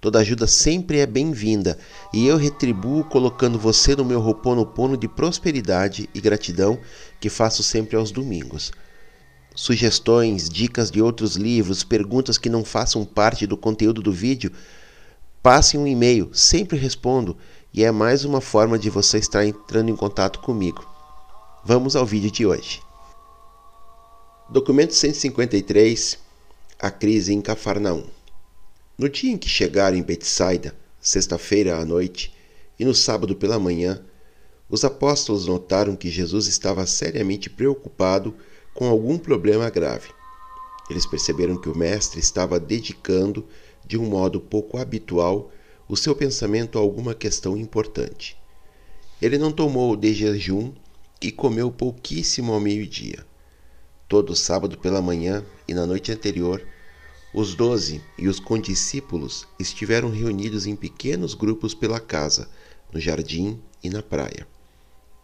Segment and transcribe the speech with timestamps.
[0.00, 1.78] Toda ajuda sempre é bem-vinda
[2.10, 6.78] e eu retribuo colocando você no meu roponopono de prosperidade e gratidão
[7.20, 8.72] que faço sempre aos domingos.
[9.54, 14.50] Sugestões, dicas de outros livros, perguntas que não façam parte do conteúdo do vídeo,
[15.42, 17.36] passe um e-mail, sempre respondo
[17.72, 20.82] e é mais uma forma de você estar entrando em contato comigo.
[21.62, 22.80] Vamos ao vídeo de hoje.
[24.48, 26.18] Documento 153
[26.78, 28.19] A crise em Cafarnaum.
[29.00, 32.34] No dia em que chegaram em Betsaida, sexta-feira à noite,
[32.78, 34.04] e no sábado pela manhã,
[34.68, 38.36] os apóstolos notaram que Jesus estava seriamente preocupado
[38.74, 40.10] com algum problema grave.
[40.90, 43.46] Eles perceberam que o Mestre estava dedicando,
[43.86, 45.50] de um modo pouco habitual,
[45.88, 48.36] o seu pensamento a alguma questão importante.
[49.22, 50.74] Ele não tomou de jejum
[51.22, 53.24] e comeu pouquíssimo ao meio-dia.
[54.06, 56.62] Todo sábado pela manhã e na noite anterior,
[57.32, 62.50] os doze e os condiscípulos estiveram reunidos em pequenos grupos pela casa,
[62.92, 64.48] no jardim e na praia.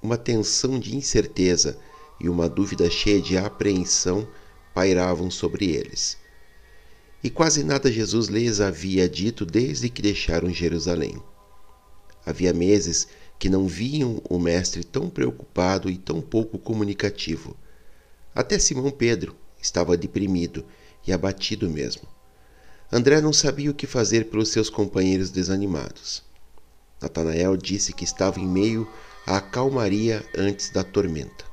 [0.00, 1.76] Uma tensão de incerteza
[2.20, 4.26] e uma dúvida cheia de apreensão
[4.72, 6.16] pairavam sobre eles.
[7.24, 11.20] E quase nada Jesus lhes havia dito desde que deixaram Jerusalém.
[12.24, 17.56] Havia meses que não viam o Mestre tão preocupado e tão pouco comunicativo.
[18.34, 20.64] Até Simão Pedro estava deprimido
[21.06, 22.02] e abatido mesmo.
[22.92, 26.22] André não sabia o que fazer pelos seus companheiros desanimados.
[27.00, 28.88] Natanael disse que estava em meio
[29.26, 31.44] à calmaria antes da tormenta.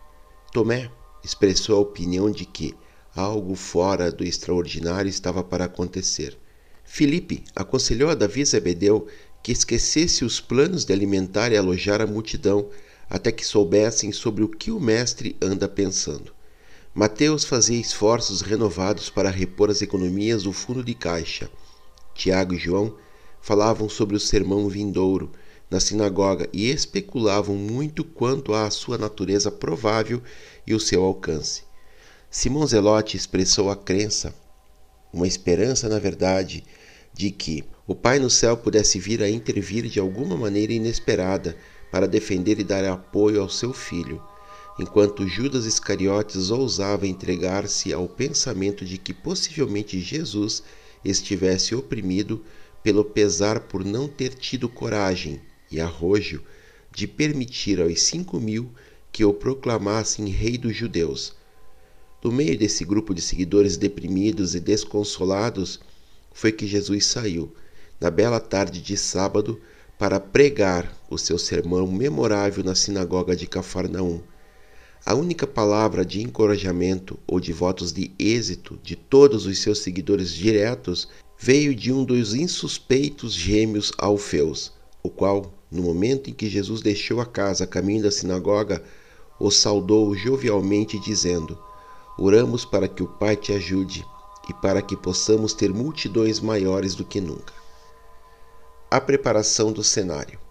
[0.52, 0.90] Tomé
[1.24, 2.76] expressou a opinião de que
[3.16, 6.38] algo fora do extraordinário estava para acontecer.
[6.84, 9.08] Filipe aconselhou a Davi Zebedeu
[9.42, 12.70] que esquecesse os planos de alimentar e alojar a multidão
[13.10, 16.34] até que soubessem sobre o que o mestre anda pensando.
[16.96, 21.50] Mateus fazia esforços renovados para repor as economias do fundo de caixa.
[22.14, 22.96] Tiago e João
[23.42, 25.32] falavam sobre o sermão vindouro
[25.72, 30.22] na sinagoga e especulavam muito quanto à sua natureza provável
[30.68, 31.64] e o seu alcance.
[32.30, 34.32] Simão Zelote expressou a crença,
[35.12, 36.64] uma esperança, na verdade,
[37.12, 41.58] de que o Pai no céu pudesse vir a intervir de alguma maneira inesperada
[41.92, 44.22] para defender e dar apoio ao seu filho
[44.78, 50.64] enquanto Judas Iscariotes ousava entregar-se ao pensamento de que possivelmente Jesus
[51.06, 52.44] estivesse oprimido
[52.82, 55.40] pelo pesar por não ter tido coragem
[55.72, 56.42] e arrojo
[56.92, 58.72] de permitir aos cinco mil
[59.12, 61.36] que o proclamassem rei dos judeus.
[62.24, 65.80] No meio desse grupo de seguidores deprimidos e desconsolados
[66.34, 67.54] foi que Jesus saiu,
[68.00, 69.62] na bela tarde de sábado,
[70.00, 74.22] para pregar o seu sermão memorável na sinagoga de Cafarnaum
[75.06, 80.34] a única palavra de encorajamento ou de votos de êxito de todos os seus seguidores
[80.34, 84.72] diretos veio de um dos insuspeitos gêmeos Alfeus,
[85.04, 88.82] o qual, no momento em que Jesus deixou a casa a caminho da sinagoga,
[89.38, 91.60] o saudou jovialmente, dizendo:
[92.18, 94.06] oramos para que o Pai te ajude
[94.48, 97.54] e para que possamos ter multidões maiores do que nunca.
[98.90, 100.43] A preparação do cenário.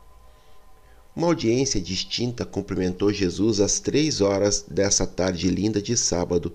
[1.15, 6.55] Uma audiência distinta cumprimentou Jesus às três horas dessa tarde linda de sábado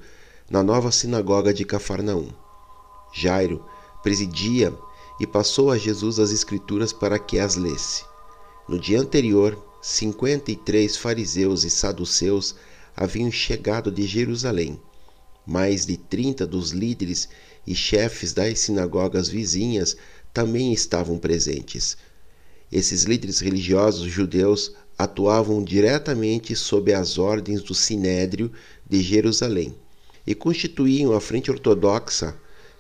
[0.50, 2.30] na nova sinagoga de Cafarnaum.
[3.14, 3.64] Jairo
[4.02, 4.74] presidia
[5.20, 8.04] e passou a Jesus as Escrituras para que as lesse.
[8.68, 12.56] No dia anterior, cinquenta e três fariseus e saduceus
[12.96, 14.82] haviam chegado de Jerusalém.
[15.46, 17.30] Mais de trinta dos líderes
[17.66, 19.96] e chefes das sinagogas vizinhas
[20.34, 21.96] também estavam presentes.
[22.72, 28.52] Esses líderes religiosos judeus atuavam diretamente sob as ordens do Sinédrio
[28.90, 29.76] de Jerusalém
[30.26, 32.36] e constituíam a frente ortodoxa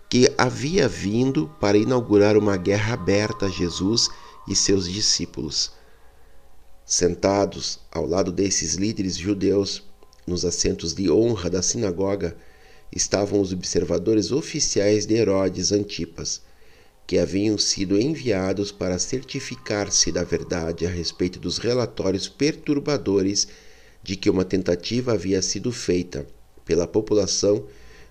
[0.09, 4.09] que havia vindo para inaugurar uma guerra aberta a Jesus
[4.47, 5.71] e seus discípulos.
[6.85, 9.83] Sentados ao lado desses líderes judeus,
[10.25, 12.37] nos assentos de honra da sinagoga,
[12.91, 16.41] estavam os observadores oficiais de Herodes Antipas,
[17.07, 23.47] que haviam sido enviados para certificar-se da verdade a respeito dos relatórios perturbadores
[24.03, 26.27] de que uma tentativa havia sido feita
[26.65, 27.65] pela população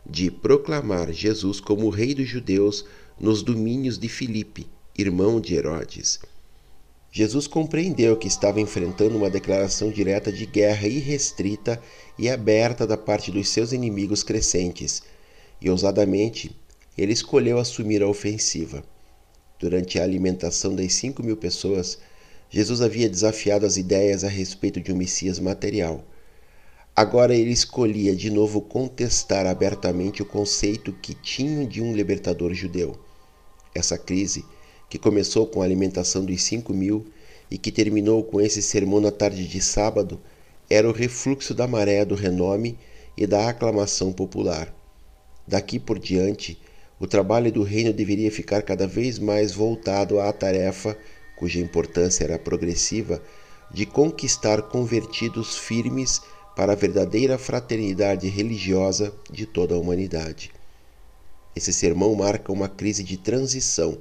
[0.08, 2.86] de proclamar Jesus como Rei dos Judeus
[3.20, 4.66] nos domínios de Filipe,
[4.96, 6.18] irmão de Herodes.
[7.12, 11.82] Jesus compreendeu que estava enfrentando uma declaração direta de guerra irrestrita
[12.18, 15.02] e aberta da parte dos seus inimigos crescentes,
[15.60, 16.54] e ousadamente
[16.96, 18.82] ele escolheu assumir a ofensiva.
[19.58, 21.98] Durante a alimentação das cinco mil pessoas,
[22.48, 26.04] Jesus havia desafiado as ideias a respeito de um Messias material.
[26.94, 32.98] Agora ele escolhia de novo contestar abertamente o conceito que tinham de um libertador judeu.
[33.74, 34.44] Essa crise
[34.88, 37.06] que começou com a alimentação dos cinco mil
[37.50, 40.20] e que terminou com esse sermão na tarde de sábado,
[40.68, 42.78] era o refluxo da maré do renome
[43.16, 44.74] e da aclamação popular.
[45.46, 46.58] Daqui por diante,
[46.98, 50.96] o trabalho do reino deveria ficar cada vez mais voltado à tarefa,
[51.36, 53.22] cuja importância era progressiva,
[53.70, 56.22] de conquistar convertidos firmes
[56.56, 60.50] para a verdadeira fraternidade religiosa de toda a humanidade.
[61.54, 63.98] Esse sermão marca uma crise de transição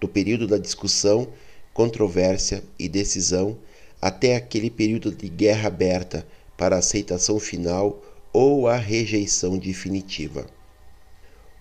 [0.00, 1.28] do período da discussão,
[1.74, 3.58] controvérsia e decisão
[4.00, 6.26] até aquele período de guerra aberta
[6.56, 8.00] para a aceitação final
[8.32, 10.46] ou a rejeição definitiva.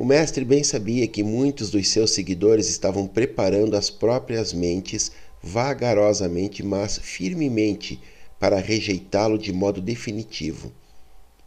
[0.02, 5.12] O mestre bem sabia que muitos dos seus seguidores estavam preparando as próprias mentes
[5.44, 8.02] vagarosamente, mas firmemente,
[8.40, 10.72] para rejeitá-lo de modo definitivo.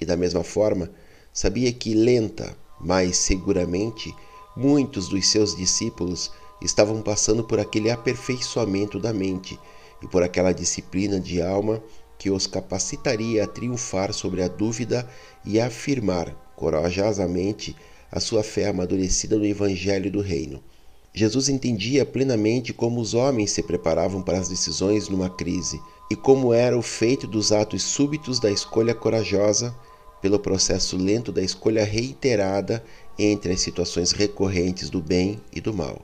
[0.01, 0.89] E da mesma forma,
[1.33, 4.15] sabia que lenta, mas seguramente,
[4.57, 6.31] muitos dos seus discípulos
[6.63, 9.59] estavam passando por aquele aperfeiçoamento da mente
[10.01, 11.83] e por aquela disciplina de alma
[12.17, 15.11] que os capacitaria a triunfar sobre a dúvida
[15.45, 17.75] e a afirmar corajosamente
[18.15, 20.63] a sua fé amadurecida no Evangelho do Reino.
[21.13, 26.55] Jesus entendia plenamente como os homens se preparavam para as decisões numa crise e como
[26.55, 29.75] era o feito dos atos súbitos da escolha corajosa
[30.23, 32.85] pelo processo lento da escolha reiterada
[33.19, 36.01] entre as situações recorrentes do bem e do mal.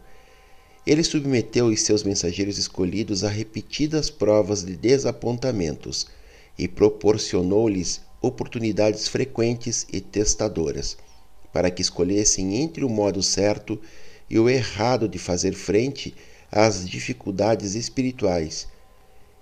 [0.85, 6.09] Ele submeteu os seus mensageiros escolhidos a repetidas provas de desapontamentos
[6.59, 10.97] e proporcionou-lhes oportunidades frequentes e testadoras,
[11.53, 13.81] para que escolhessem entre o modo certo
[14.29, 16.15] e o errado de fazer frente
[16.51, 18.69] às dificuldades espirituais.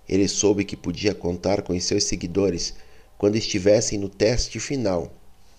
[0.08, 2.74] Ele soube que podia contar com seus seguidores
[3.18, 5.12] quando estivessem no teste final,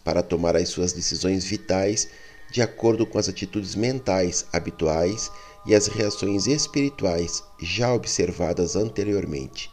[0.03, 2.08] para tomar as suas decisões vitais
[2.51, 5.29] de acordo com as atitudes mentais habituais
[5.68, 9.70] e as reações espirituais já observadas anteriormente.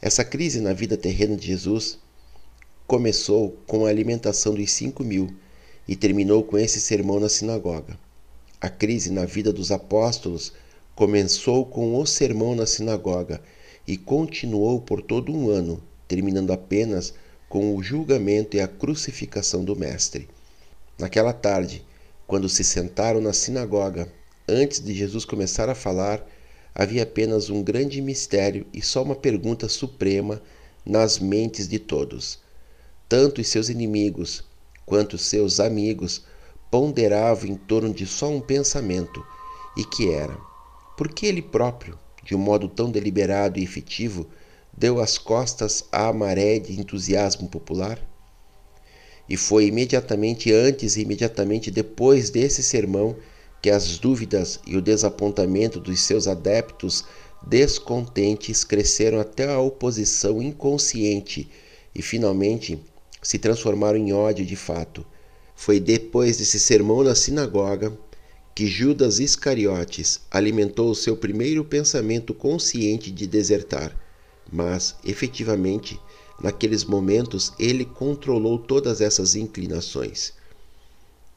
[0.00, 1.98] Essa crise na vida terrena de Jesus
[2.86, 5.28] começou com a alimentação dos cinco mil
[5.88, 7.98] e terminou com esse sermão na sinagoga.
[8.60, 10.52] A crise na vida dos apóstolos
[10.94, 13.40] começou com o sermão na sinagoga
[13.86, 17.14] e continuou por todo um ano, terminando apenas
[17.48, 20.28] com o julgamento e a crucificação do Mestre.
[20.98, 21.82] Naquela tarde,
[22.26, 24.12] quando se sentaram na sinagoga
[24.50, 26.26] Antes de Jesus começar a falar,
[26.74, 30.40] havia apenas um grande mistério e só uma pergunta suprema
[30.86, 32.38] nas mentes de todos.
[33.06, 34.42] Tanto os seus inimigos
[34.88, 36.24] quanto seus amigos
[36.70, 39.22] ponderavam em torno de só um pensamento,
[39.76, 40.36] e que era:
[40.96, 44.26] por que ele próprio, de um modo tão deliberado e efetivo,
[44.76, 48.00] deu as costas à maré de entusiasmo popular?
[49.28, 53.14] E foi imediatamente antes e imediatamente depois desse sermão
[53.60, 57.04] que as dúvidas e o desapontamento dos seus adeptos
[57.46, 61.50] descontentes cresceram até a oposição inconsciente
[61.94, 62.80] e finalmente
[63.22, 65.04] se transformaram em ódio de fato.
[65.54, 67.96] Foi depois desse sermão na sinagoga
[68.54, 73.96] que Judas Iscariotes alimentou o seu primeiro pensamento consciente de desertar,
[74.52, 76.00] mas, efetivamente,
[76.40, 80.32] naqueles momentos ele controlou todas essas inclinações.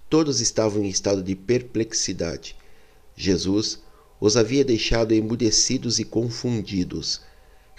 [0.09, 2.55] Todos estavam em estado de perplexidade.
[3.15, 3.79] Jesus
[4.19, 7.21] os havia deixado emudecidos e confundidos.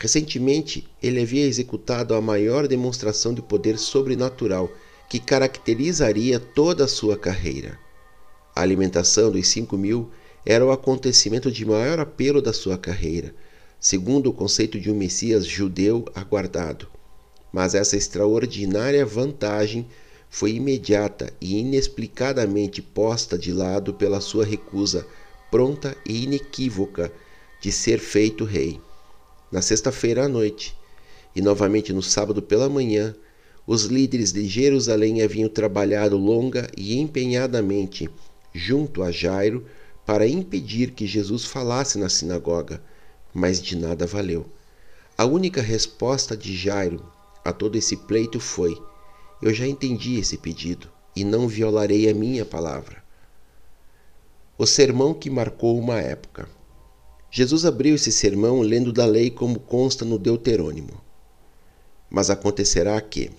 [0.03, 4.69] Recentemente, ele havia executado a maior demonstração de poder sobrenatural
[5.09, 7.79] que caracterizaria toda a sua carreira.
[8.53, 10.11] A alimentação dos cinco mil
[10.45, 13.33] era o acontecimento de maior apelo da sua carreira,
[13.79, 16.89] segundo o conceito de um Messias judeu aguardado.
[17.53, 19.87] Mas essa extraordinária vantagem
[20.29, 25.07] foi imediata e inexplicadamente posta de lado pela sua recusa
[25.49, 27.13] pronta e inequívoca
[27.61, 28.81] de ser feito rei.
[29.53, 30.75] Na sexta-feira à noite,
[31.37, 33.15] e novamente no sábado pela manhã,
[33.67, 38.09] os líderes de Jerusalém haviam trabalhado longa e empenhadamente
[38.55, 39.67] junto a Jairo
[40.07, 42.83] para impedir que Jesus falasse na sinagoga,
[43.33, 44.47] mas de nada valeu.
[45.19, 47.05] A única resposta de Jairo
[47.45, 48.81] a todo esse pleito foi:
[49.43, 53.05] Eu já entendi esse pedido e não violarei a minha palavra.
[54.57, 56.49] O sermão que marcou uma época.
[57.35, 61.01] Jesus abriu esse sermão lendo da lei como consta no Deuterônimo.
[62.11, 63.31] Mas acontecerá que,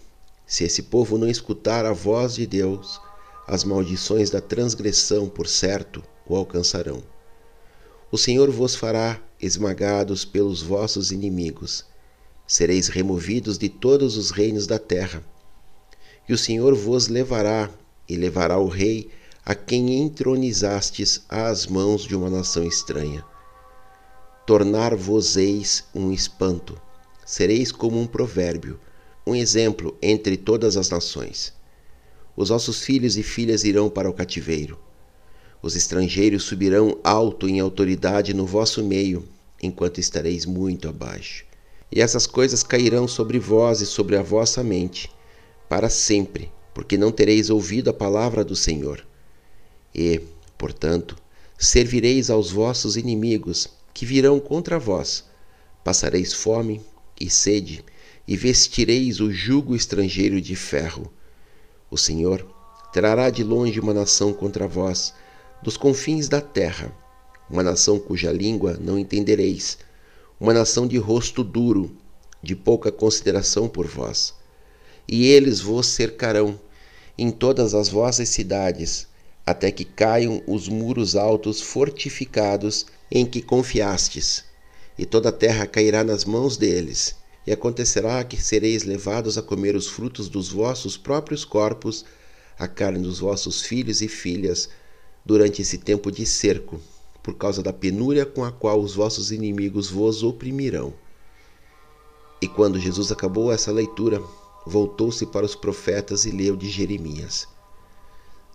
[0.47, 2.99] se esse povo não escutar a voz de Deus,
[3.47, 7.03] as maldições da transgressão, por certo, o alcançarão.
[8.11, 11.85] O Senhor vos fará esmagados pelos vossos inimigos.
[12.47, 15.23] Sereis removidos de todos os reinos da terra.
[16.27, 17.69] E o Senhor vos levará,
[18.09, 19.11] e levará o rei
[19.45, 23.23] a quem entronizastes às mãos de uma nação estranha.
[24.45, 26.77] Tornar-vos-eis um espanto,
[27.25, 28.77] sereis como um provérbio,
[29.25, 31.53] um exemplo entre todas as nações.
[32.35, 34.77] Os vossos filhos e filhas irão para o cativeiro.
[35.61, 39.25] Os estrangeiros subirão alto em autoridade no vosso meio,
[39.61, 41.45] enquanto estareis muito abaixo.
[41.89, 45.09] E essas coisas cairão sobre vós e sobre a vossa mente,
[45.69, 49.07] para sempre, porque não tereis ouvido a palavra do Senhor.
[49.95, 50.19] E,
[50.57, 51.15] portanto,
[51.67, 55.25] servireis aos vossos inimigos, que virão contra vós.
[55.83, 56.81] Passareis fome
[57.19, 57.83] e sede,
[58.27, 61.11] e vestireis o jugo estrangeiro de ferro
[61.93, 62.43] o Senhor
[62.91, 65.13] trará de longe uma nação contra vós,
[65.61, 66.91] dos confins da terra,
[67.47, 69.77] uma nação cuja língua não entendereis,
[70.39, 71.95] uma nação de rosto duro,
[72.41, 74.33] de pouca consideração por vós.
[75.07, 76.59] E eles vos cercarão
[77.15, 79.05] em todas as vossas cidades,
[79.45, 84.45] até que caiam os muros altos fortificados em que confiastes,
[84.97, 89.75] e toda a terra cairá nas mãos deles e acontecerá que sereis levados a comer
[89.75, 92.05] os frutos dos vossos próprios corpos,
[92.57, 94.69] a carne dos vossos filhos e filhas,
[95.25, 96.79] durante esse tempo de cerco,
[97.21, 100.93] por causa da penúria com a qual os vossos inimigos vos oprimirão.
[102.41, 104.21] E quando Jesus acabou essa leitura,
[104.65, 107.47] voltou-se para os profetas e leu de Jeremias: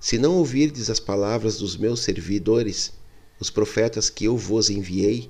[0.00, 2.92] Se não ouvirdes as palavras dos meus servidores,
[3.40, 5.28] os profetas que eu vos enviei,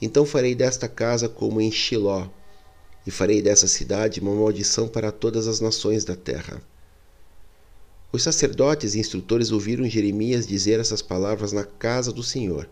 [0.00, 2.28] então farei desta casa como em Shiló,
[3.06, 6.62] e farei dessa cidade uma maldição para todas as nações da terra.
[8.10, 12.68] Os sacerdotes e instrutores ouviram Jeremias dizer essas palavras na casa do Senhor.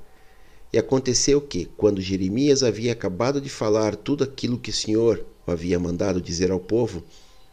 [0.73, 5.51] E aconteceu que, quando Jeremias havia acabado de falar tudo aquilo que o Senhor o
[5.51, 7.05] havia mandado dizer ao povo,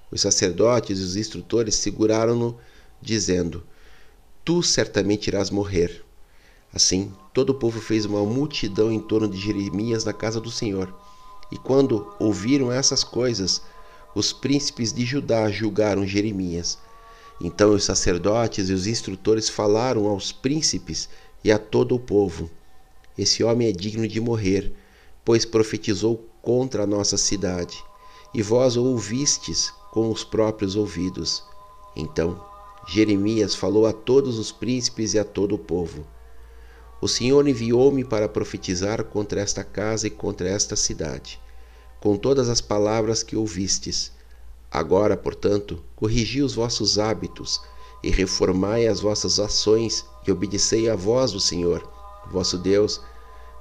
[0.09, 2.57] os sacerdotes e os instrutores seguraram-no,
[3.01, 3.63] dizendo:
[4.43, 6.03] Tu certamente irás morrer.
[6.73, 10.91] Assim, todo o povo fez uma multidão em torno de Jeremias na casa do Senhor.
[11.51, 13.61] E quando ouviram essas coisas,
[14.15, 16.79] os príncipes de Judá julgaram Jeremias.
[17.39, 21.07] Então os sacerdotes e os instrutores falaram aos príncipes
[21.43, 22.49] e a todo o povo:
[23.15, 24.73] Esse homem é digno de morrer,
[25.23, 27.83] pois profetizou contra a nossa cidade,
[28.33, 31.43] e vós o ouvistes com os próprios ouvidos.
[31.95, 32.50] Então
[32.87, 36.05] Jeremias falou a todos os príncipes e a todo o povo:
[37.01, 41.39] O Senhor enviou-me para profetizar contra esta casa e contra esta cidade
[42.01, 44.11] com todas as palavras que ouvistes.
[44.71, 47.61] Agora, portanto, corrigi os vossos hábitos
[48.03, 51.87] e reformai as vossas ações e obedecei à voz do Senhor,
[52.31, 52.99] vosso Deus,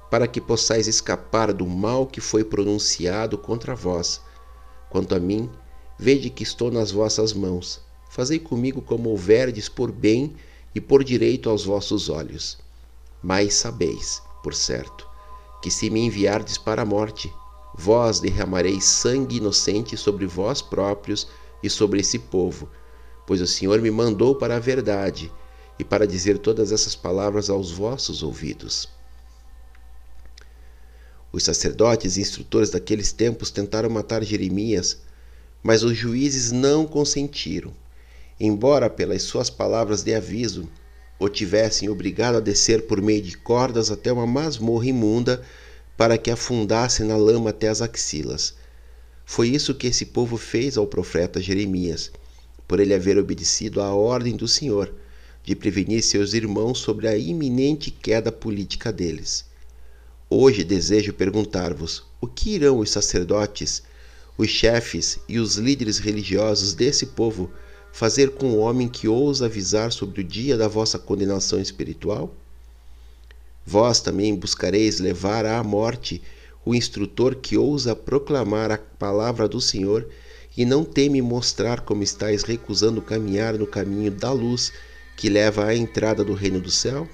[0.09, 4.19] para que possais escapar do mal que foi pronunciado contra vós.
[4.89, 5.47] Quanto a mim,
[5.99, 7.79] vede que estou nas vossas mãos.
[8.11, 10.35] Fazei comigo como houverdes por bem
[10.75, 12.57] e por direito aos vossos olhos.
[13.23, 15.07] Mas sabeis, por certo,
[15.61, 17.31] que se me enviardes para a morte,
[17.73, 21.27] Vós derramareis sangue inocente sobre vós próprios
[21.63, 22.69] e sobre esse povo,
[23.25, 25.31] pois o Senhor me mandou para a verdade
[25.79, 28.89] e para dizer todas essas palavras aos vossos ouvidos.
[31.31, 34.97] Os sacerdotes e instrutores daqueles tempos tentaram matar Jeremias,
[35.63, 37.73] mas os juízes não consentiram,
[38.43, 40.67] embora pelas suas palavras de aviso
[41.19, 45.43] o tivessem obrigado a descer por meio de cordas até uma masmorra imunda
[45.95, 48.55] para que afundasse na lama até as axilas.
[49.23, 52.11] Foi isso que esse povo fez ao profeta Jeremias,
[52.67, 54.91] por ele haver obedecido à ordem do Senhor
[55.43, 59.45] de prevenir seus irmãos sobre a iminente queda política deles.
[60.27, 63.83] Hoje desejo perguntar-vos: o que irão os sacerdotes,
[64.35, 67.51] os chefes e os líderes religiosos desse povo
[67.91, 72.33] fazer com o homem que ousa avisar sobre o dia da vossa condenação espiritual?
[73.65, 76.21] Vós também buscareis levar à morte
[76.65, 80.07] o instrutor que ousa proclamar a palavra do Senhor
[80.55, 84.71] e não teme mostrar como estáis recusando caminhar no caminho da luz
[85.15, 87.07] que leva à entrada do reino do céu?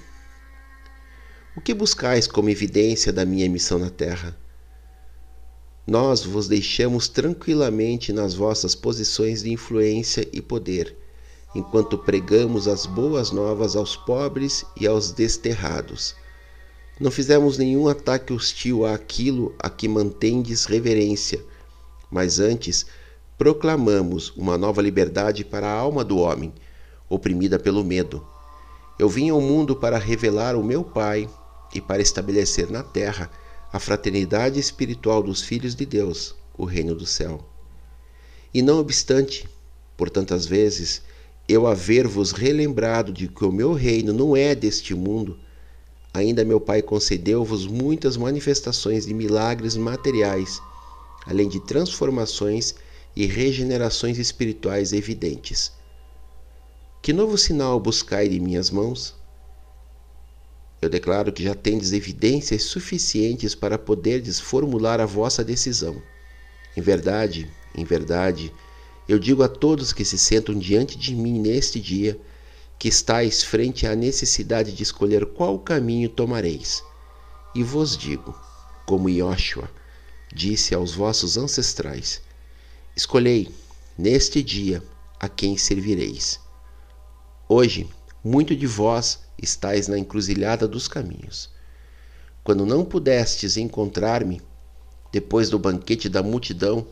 [1.56, 4.36] O que buscais como evidência da minha missão na terra?
[5.88, 10.94] Nós vos deixamos tranquilamente nas vossas posições de influência e poder,
[11.54, 16.14] enquanto pregamos as boas novas aos pobres e aos desterrados.
[17.00, 21.42] Não fizemos nenhum ataque hostil àquilo a que mantendes reverência,
[22.10, 22.84] mas antes
[23.38, 26.52] proclamamos uma nova liberdade para a alma do homem,
[27.08, 28.22] oprimida pelo medo.
[28.98, 31.26] Eu vim ao mundo para revelar o meu Pai
[31.74, 33.30] e para estabelecer na terra
[33.72, 37.46] a fraternidade espiritual dos filhos de Deus, o reino do céu.
[38.52, 39.48] E não obstante,
[39.96, 41.02] por tantas vezes,
[41.48, 45.38] eu haver-vos relembrado de que o meu reino não é deste mundo,
[46.14, 50.60] ainda meu Pai concedeu-vos muitas manifestações de milagres materiais,
[51.26, 52.74] além de transformações
[53.14, 55.72] e regenerações espirituais evidentes.
[57.02, 59.17] Que novo sinal buscai de minhas mãos?
[60.80, 66.00] Eu declaro que já tendes evidências suficientes para poderdes formular a vossa decisão.
[66.76, 68.52] Em verdade, em verdade,
[69.08, 72.20] eu digo a todos que se sentam diante de mim neste dia
[72.78, 76.84] que estáis frente à necessidade de escolher qual caminho tomareis.
[77.54, 78.38] E vos digo,
[78.86, 79.68] como Yoshua
[80.32, 82.20] disse aos vossos ancestrais:
[82.94, 83.50] Escolhei
[83.96, 84.82] neste dia
[85.18, 86.38] a quem servireis.
[87.48, 87.88] Hoje,
[88.22, 91.50] muito de vós estais na encruzilhada dos caminhos.
[92.42, 94.40] Quando não pudestes encontrar-me,
[95.12, 96.86] depois do banquete da multidão,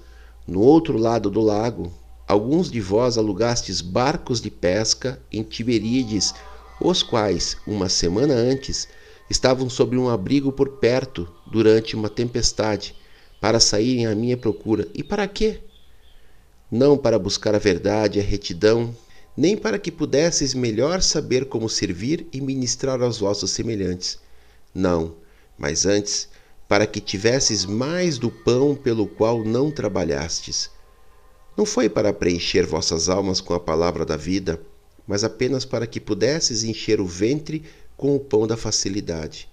[0.47, 1.93] no outro lado do lago,
[2.27, 6.35] alguns de vós alugastes barcos de pesca em Tiberíades,
[6.81, 8.89] os quais, uma semana antes,
[9.29, 12.95] estavam sob um abrigo por perto durante uma tempestade,
[13.41, 14.89] para saírem à minha procura.
[14.95, 15.61] E para quê?
[16.71, 18.95] Não para buscar a verdade, a retidão
[19.37, 24.19] nem para que pudesseis melhor saber como servir e ministrar aos vossos semelhantes.
[24.75, 25.15] Não,
[25.59, 26.29] mas antes,
[26.69, 30.71] para que tivesses mais do pão pelo qual não trabalhastes.
[31.57, 34.61] Não foi para preencher vossas almas com a palavra da vida,
[35.07, 37.63] mas apenas para que pudesses encher o ventre
[37.97, 39.49] com o pão da facilidade.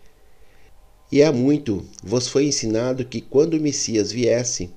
[1.12, 4.72] E há muito vos foi ensinado que quando o Messias viesse,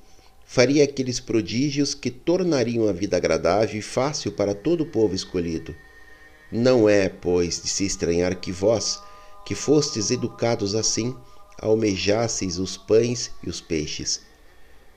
[0.47, 5.75] faria aqueles prodígios que tornariam a vida agradável e fácil para todo o povo escolhido.
[6.51, 9.03] Não é, pois, de se estranhar que vós,
[9.45, 11.15] que fostes educados assim,
[11.61, 14.21] almejasseis os pães e os peixes.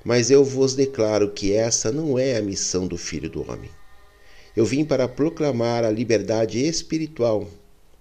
[0.05, 3.71] Mas eu vos declaro que essa não é a missão do Filho do Homem.
[4.55, 7.49] Eu vim para proclamar a liberdade espiritual,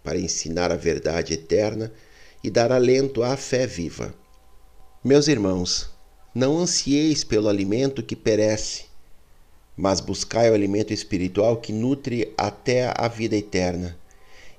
[0.04, 1.92] para ensinar a verdade eterna
[2.44, 4.14] e dar alento à fé viva.
[5.02, 5.90] Meus irmãos,
[6.38, 8.84] não ansieis pelo alimento que perece,
[9.76, 13.98] mas buscai o alimento espiritual que nutre até a vida eterna.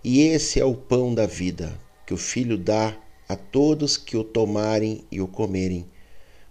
[0.03, 2.97] E esse é o pão da vida, que o Filho dá
[3.29, 5.85] a todos que o tomarem e o comerem,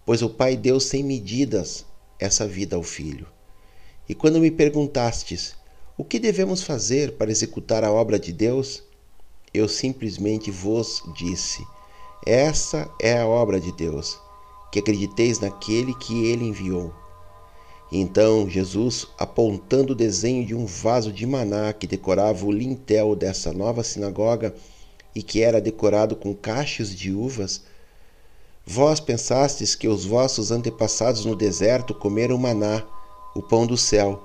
[0.06, 1.84] pois o Pai deu sem medidas
[2.18, 3.26] essa vida ao Filho.
[4.08, 5.54] E quando me perguntastes,
[5.94, 8.82] o que devemos fazer para executar a obra de Deus?
[9.52, 11.62] Eu simplesmente vos disse:
[12.24, 14.18] essa é a obra de Deus
[14.70, 16.92] que acrediteis naquele que ele enviou.
[17.90, 23.52] Então Jesus, apontando o desenho de um vaso de maná que decorava o lintel dessa
[23.52, 24.54] nova sinagoga
[25.14, 27.62] e que era decorado com cachos de uvas,
[28.66, 32.84] vós pensastes que os vossos antepassados no deserto comeram maná,
[33.34, 34.22] o pão do céu,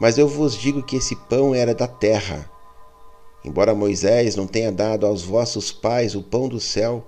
[0.00, 2.50] mas eu vos digo que esse pão era da terra.
[3.44, 7.04] Embora Moisés não tenha dado aos vossos pais o pão do céu,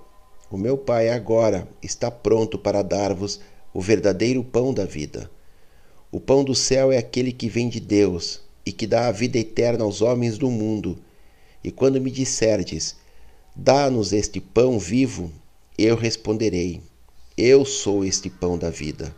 [0.51, 3.41] o meu Pai agora está pronto para dar-vos
[3.75, 5.31] o verdadeiro pão da vida.
[6.11, 9.39] O pão do céu é aquele que vem de Deus e que dá a vida
[9.39, 10.99] eterna aos homens do mundo.
[11.65, 12.97] E quando me disserdes,
[13.55, 15.33] dá-nos este pão vivo,
[15.77, 16.81] eu responderei:
[17.37, 19.15] Eu sou este pão da vida.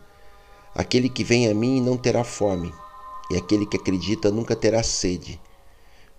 [0.73, 2.73] Aquele que vem a mim não terá fome,
[3.29, 5.39] e aquele que acredita nunca terá sede.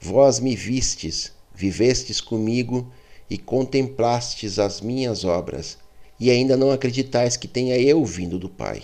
[0.01, 2.90] Vós me vistes, vivestes comigo
[3.31, 5.79] e contemplastes as minhas obras,
[6.19, 8.83] e ainda não acreditais que tenha eu vindo do Pai.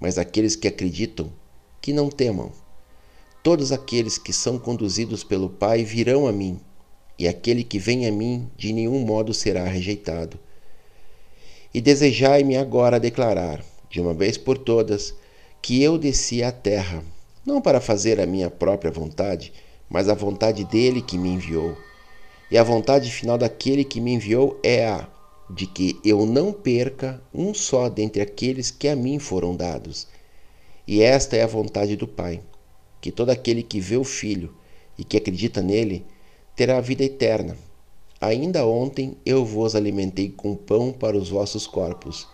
[0.00, 1.30] Mas aqueles que acreditam,
[1.80, 2.52] que não temam.
[3.42, 6.60] Todos aqueles que são conduzidos pelo Pai virão a mim,
[7.18, 10.38] e aquele que vem a mim de nenhum modo será rejeitado.
[11.74, 15.14] E desejai-me agora declarar, de uma vez por todas,
[15.60, 17.02] que eu desci à terra,
[17.44, 19.52] não para fazer a minha própria vontade,
[19.88, 21.76] mas a vontade dele que me enviou.
[22.50, 25.08] E a vontade final daquele que me enviou é a
[25.48, 30.06] de que eu não perca um só dentre aqueles que a mim foram dados.
[30.86, 32.40] E esta é a vontade do Pai,
[33.00, 34.54] que todo aquele que vê o Filho
[34.98, 36.04] e que acredita nele
[36.54, 37.56] terá a vida eterna.
[38.20, 42.28] Ainda ontem eu vos alimentei com pão para os vossos corpos.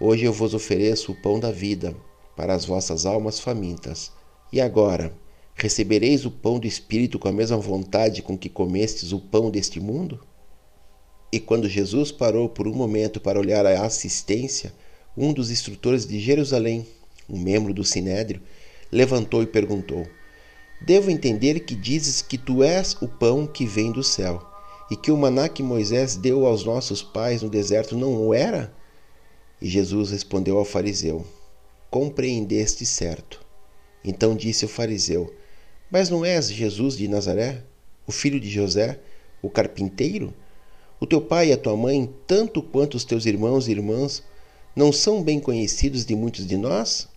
[0.00, 1.94] Hoje eu vos ofereço o pão da vida
[2.34, 4.10] para as vossas almas famintas.
[4.52, 5.12] E agora,
[5.60, 9.78] recebereis o pão do Espírito com a mesma vontade com que comestes o pão deste
[9.78, 10.18] mundo?
[11.30, 14.72] E quando Jesus parou por um momento para olhar a assistência,
[15.16, 16.86] um dos instrutores de Jerusalém,
[17.28, 18.40] um membro do sinédrio,
[18.90, 20.06] levantou e perguntou:
[20.80, 24.42] Devo entender que dizes que tu és o pão que vem do céu,
[24.90, 28.74] e que o maná que Moisés deu aos nossos pais no deserto não o era?
[29.60, 31.24] E Jesus respondeu ao fariseu:
[31.90, 33.44] Compreendeste certo.
[34.02, 35.30] Então disse o fariseu:
[35.90, 37.64] Mas não és Jesus de Nazaré,
[38.06, 39.00] o filho de José,
[39.42, 40.32] o carpinteiro?
[41.00, 44.22] O teu pai e a tua mãe, tanto quanto os teus irmãos e irmãs,
[44.76, 47.08] não são bem conhecidos de muitos de nós?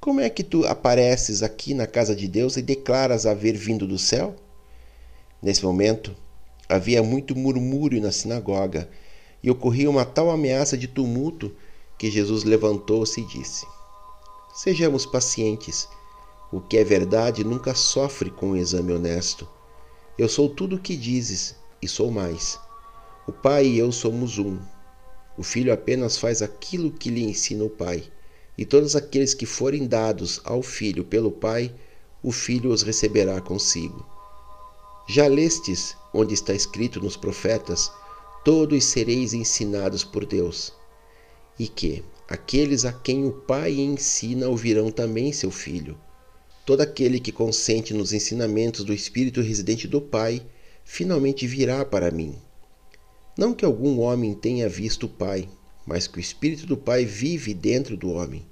[0.00, 3.98] Como é que tu apareces aqui na casa de Deus e declaras haver vindo do
[3.98, 4.34] céu?
[5.40, 6.16] Nesse momento,
[6.68, 8.88] havia muito murmúrio na sinagoga
[9.42, 11.54] e ocorria uma tal ameaça de tumulto
[11.96, 13.64] que Jesus levantou-se e disse:
[14.54, 15.86] Sejamos pacientes.
[16.52, 19.48] O que é verdade nunca sofre com um exame honesto.
[20.18, 22.60] Eu sou tudo o que dizes e sou mais.
[23.26, 24.58] O Pai e eu somos um.
[25.38, 28.04] O Filho apenas faz aquilo que lhe ensina o Pai
[28.56, 31.74] e todos aqueles que forem dados ao Filho pelo Pai,
[32.22, 34.04] o Filho os receberá consigo.
[35.08, 37.90] Já lestes onde está escrito nos profetas:
[38.44, 40.72] Todos sereis ensinados por Deus,
[41.58, 45.98] e que aqueles a quem o Pai ensina ouvirão também seu Filho.
[46.64, 50.40] Todo aquele que consente nos ensinamentos do Espírito residente do Pai,
[50.84, 52.36] finalmente virá para mim.
[53.36, 55.48] Não que algum homem tenha visto o Pai,
[55.84, 58.46] mas que o Espírito do Pai vive dentro do homem.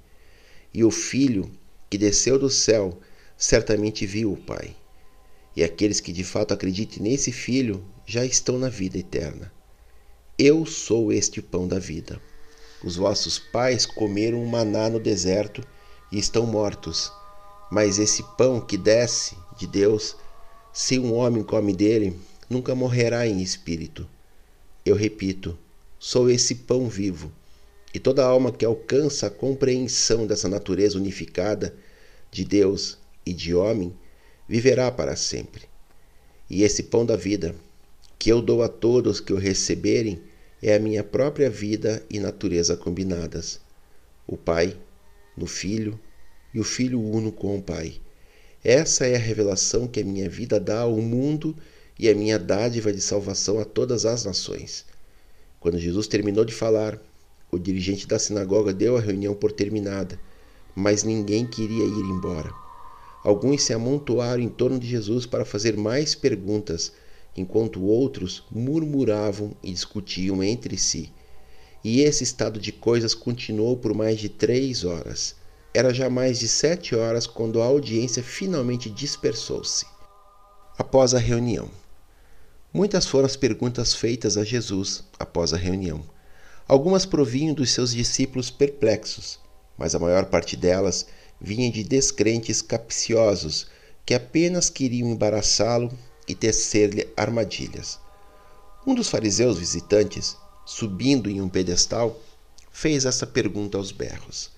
[0.73, 1.49] E o Filho,
[1.89, 2.99] que desceu do céu,
[3.37, 4.75] certamente viu o Pai.
[5.55, 9.53] E aqueles que de fato acreditem nesse Filho já estão na vida eterna.
[10.37, 12.21] Eu sou este pão da vida.
[12.83, 15.63] Os vossos pais comeram maná no deserto
[16.11, 17.11] e estão mortos.
[17.71, 20.15] Mas esse pão que desce de Deus,
[20.73, 24.07] se um homem come dele, nunca morrerá em espírito.
[24.85, 25.57] Eu repito,
[26.03, 27.31] Sou esse pão vivo.
[27.93, 31.75] E toda alma que alcança a compreensão dessa natureza unificada
[32.31, 33.95] de Deus e de homem
[34.49, 35.61] viverá para sempre.
[36.49, 37.53] E esse pão da vida,
[38.17, 40.19] que eu dou a todos que o receberem,
[40.59, 43.61] é a minha própria vida e natureza combinadas.
[44.25, 44.75] O Pai
[45.37, 45.99] no Filho
[46.53, 47.95] e o Filho uno com o Pai.
[48.63, 51.55] Essa é a revelação que a minha vida dá ao mundo
[51.97, 54.85] e a minha dádiva de salvação a todas as nações.
[55.59, 56.99] Quando Jesus terminou de falar,
[57.51, 60.19] o dirigente da sinagoga deu a reunião por terminada,
[60.75, 62.51] mas ninguém queria ir embora.
[63.23, 66.91] Alguns se amontoaram em torno de Jesus para fazer mais perguntas,
[67.35, 71.11] enquanto outros murmuravam e discutiam entre si.
[71.83, 75.35] E esse estado de coisas continuou por mais de três horas.
[75.73, 79.85] Era já mais de sete horas quando a audiência finalmente dispersou-se.
[80.77, 81.69] Após a reunião,
[82.73, 86.01] Muitas foram as perguntas feitas a Jesus após a reunião.
[86.65, 89.37] Algumas provinham dos seus discípulos perplexos,
[89.77, 91.05] mas a maior parte delas
[91.39, 93.67] vinha de descrentes capciosos
[94.05, 95.91] que apenas queriam embaraçá-lo
[96.25, 97.99] e tecer-lhe armadilhas.
[98.87, 102.17] Um dos fariseus visitantes, subindo em um pedestal,
[102.71, 104.49] fez essa pergunta aos berros: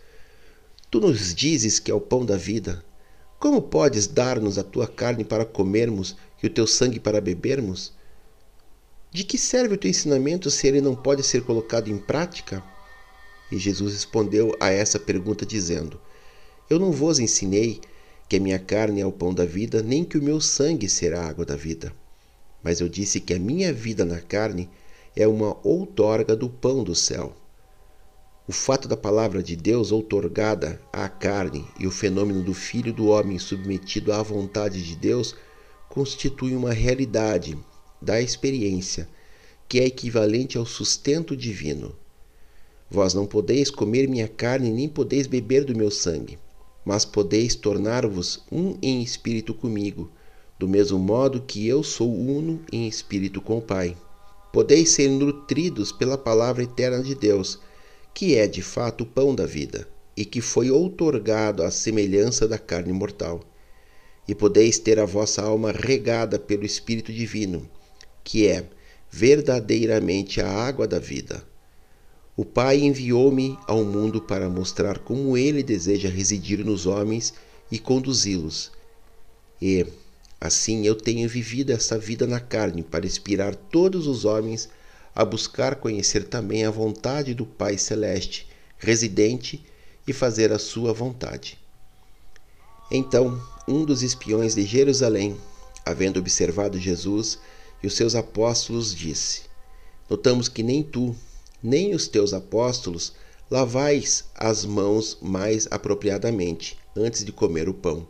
[0.93, 2.85] Tu nos dizes que é o pão da vida.
[3.39, 7.93] Como podes dar-nos a tua carne para comermos e o teu sangue para bebermos?
[9.09, 12.63] De que serve o teu ensinamento se ele não pode ser colocado em prática?
[13.51, 15.99] E Jesus respondeu a essa pergunta dizendo:
[16.69, 17.81] Eu não vos ensinei
[18.29, 21.21] que a minha carne é o pão da vida, nem que o meu sangue será
[21.21, 21.91] a água da vida.
[22.61, 24.69] Mas eu disse que a minha vida na carne
[25.15, 27.35] é uma outorga do pão do céu.
[28.45, 33.07] O fato da palavra de Deus outorgada à carne e o fenômeno do Filho do
[33.07, 35.33] Homem submetido à vontade de Deus
[35.87, 37.57] constitui uma realidade
[38.01, 39.07] da experiência
[39.69, 41.95] que é equivalente ao sustento divino.
[42.91, 46.37] Vós não podeis comer minha carne, nem podeis beber do meu sangue,
[46.83, 50.11] mas podeis tornar-vos um em espírito comigo,
[50.59, 53.95] do mesmo modo que eu sou uno em espírito com o Pai.
[54.51, 57.57] Podeis ser nutridos pela palavra eterna de Deus,
[58.13, 62.57] que é de fato o pão da vida, e que foi outorgado à semelhança da
[62.57, 63.41] carne mortal.
[64.27, 67.67] E podeis ter a vossa alma regada pelo Espírito Divino,
[68.23, 68.65] que é
[69.09, 71.43] verdadeiramente a água da vida.
[72.35, 77.33] O Pai enviou-me ao mundo para mostrar como Ele deseja residir nos homens
[77.71, 78.71] e conduzi-los.
[79.61, 79.85] E,
[80.41, 84.69] assim, eu tenho vivido essa vida na carne para inspirar todos os homens
[85.15, 88.47] a buscar conhecer também a vontade do Pai Celeste,
[88.77, 89.63] residente,
[90.07, 91.57] e fazer a sua vontade.
[92.91, 95.37] Então, um dos espiões de Jerusalém,
[95.85, 97.39] havendo observado Jesus
[97.81, 99.43] e os seus apóstolos, disse:
[100.09, 101.15] Notamos que nem tu,
[101.61, 103.13] nem os teus apóstolos
[103.49, 108.07] lavais as mãos mais apropriadamente antes de comer o pão.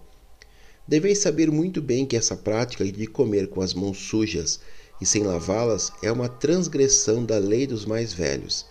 [0.88, 4.60] Deveis saber muito bem que essa prática de comer com as mãos sujas
[5.04, 8.66] e sem lavá-las é uma transgressão da lei dos mais velhos.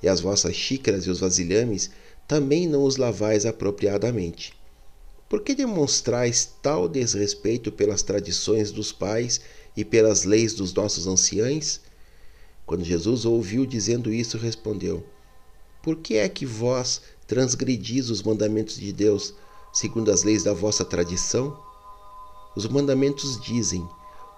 [0.00, 1.90] E as vossas xícaras e os vasilhames
[2.28, 4.54] também não os lavais apropriadamente.
[5.28, 9.40] Por que demonstrais tal desrespeito pelas tradições dos pais
[9.76, 11.80] e pelas leis dos nossos anciães?
[12.64, 15.04] Quando Jesus ouviu dizendo isso, respondeu:
[15.82, 19.34] Por que é que vós transgredis os mandamentos de Deus,
[19.72, 21.58] segundo as leis da vossa tradição?
[22.54, 23.84] Os mandamentos dizem: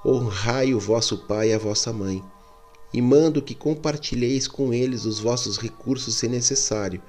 [0.09, 2.23] Honrai o vosso pai e a vossa mãe,
[2.95, 7.03] e mando que compartilheis com eles os vossos recursos se necessário.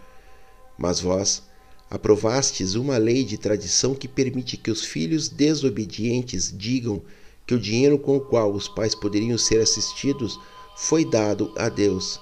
[0.76, 1.44] Mas vós
[1.92, 7.04] aprovastes uma lei de tradição que permite que os filhos desobedientes digam
[7.46, 10.40] que o dinheiro com o qual os pais poderiam ser assistidos
[10.76, 12.20] foi dado a Deus.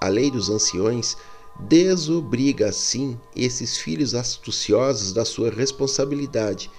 [0.00, 1.18] A lei dos anciões
[1.60, 6.70] desobriga assim esses filhos astuciosos da sua responsabilidade,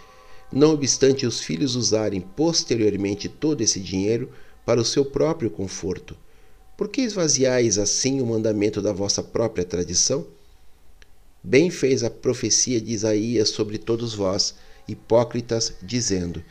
[0.51, 4.31] não obstante os filhos usarem posteriormente todo esse dinheiro
[4.65, 6.15] para o seu próprio conforto.
[6.77, 10.25] Por que esvaziais assim o mandamento da vossa própria tradição?
[11.43, 14.55] Bem fez a profecia de Isaías sobre todos vós,
[14.87, 16.43] hipócritas, dizendo: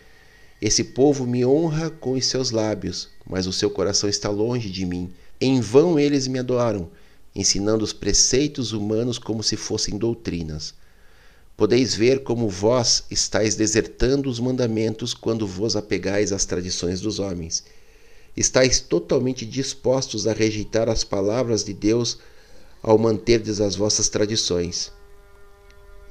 [0.61, 4.85] esse povo me honra com os seus lábios, mas o seu coração está longe de
[4.85, 5.09] mim.
[5.41, 6.91] Em vão eles me adoram,
[7.33, 10.75] ensinando os preceitos humanos como se fossem doutrinas.
[11.59, 17.65] Podeis ver como vós estáis desertando os mandamentos quando vos apegais às tradições dos homens.
[18.37, 22.19] Estais totalmente dispostos a rejeitar as palavras de Deus
[22.81, 24.93] ao manterdes as vossas tradições.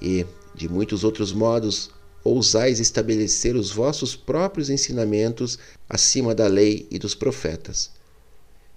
[0.01, 1.91] E, de muitos outros modos,
[2.25, 5.57] ousais estabelecer os vossos próprios ensinamentos
[5.87, 7.89] acima da lei e dos profetas.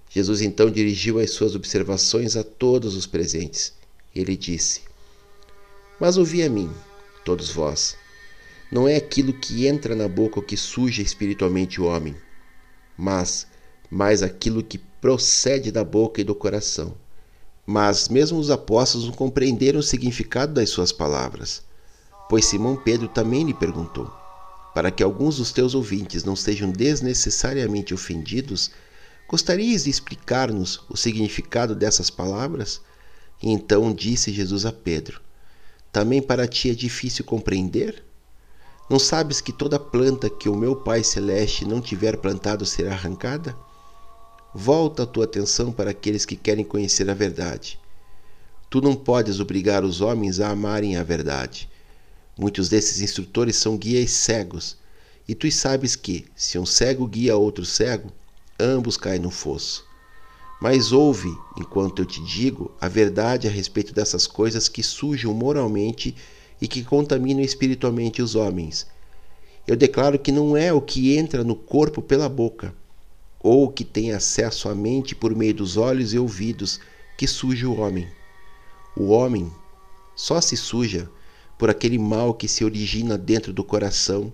[0.09, 3.73] Jesus então dirigiu as suas observações a todos os presentes.
[4.15, 4.83] Ele disse:
[6.01, 6.73] Mas ouvi a mim,
[7.27, 7.95] todos vós.
[8.73, 12.17] Não é aquilo que entra na boca o que suja espiritualmente o homem,
[12.97, 13.47] mas
[13.91, 16.95] mais aquilo que procede da boca e do coração.
[17.67, 21.63] Mas mesmo os apóstolos não compreenderam o significado das suas palavras.
[22.31, 24.11] Pois Simão Pedro também lhe perguntou:
[24.75, 28.71] Para que alguns dos teus ouvintes não sejam desnecessariamente ofendidos,
[29.29, 32.81] gostarias de explicar-nos o significado dessas palavras?
[33.43, 35.21] E então disse Jesus a Pedro:
[35.93, 38.03] Também para ti é difícil compreender?
[38.89, 43.57] Não sabes que toda planta que o meu Pai Celeste não tiver plantado será arrancada?
[44.55, 47.79] Volta a tua atenção para aqueles que querem conhecer a verdade.
[48.69, 51.69] Tu não podes obrigar os homens a amarem a verdade
[52.41, 54.79] Muitos desses instrutores são guias cegos,
[55.29, 58.11] e tu sabes que, se um cego guia outro cego,
[58.59, 59.85] ambos caem no fosso.
[60.61, 66.15] Mas ouve, enquanto eu te digo, a verdade a respeito dessas coisas que sujam moralmente
[66.61, 68.87] e que contaminam espiritualmente os homens.
[69.67, 72.75] Eu declaro que não é o que entra no corpo pela boca,
[73.43, 76.79] ou o que tem acesso à mente por meio dos olhos e ouvidos,
[77.17, 78.07] que suja o homem.
[78.95, 79.51] O homem
[80.15, 81.09] só se suja
[81.59, 84.31] por aquele mal que se origina dentro do coração